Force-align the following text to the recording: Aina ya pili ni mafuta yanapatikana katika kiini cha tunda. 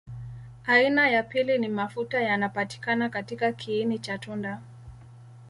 Aina 0.67 1.09
ya 1.09 1.23
pili 1.23 1.57
ni 1.57 1.67
mafuta 1.67 2.21
yanapatikana 2.21 3.09
katika 3.09 3.51
kiini 3.51 3.99
cha 3.99 4.17
tunda. 4.17 4.61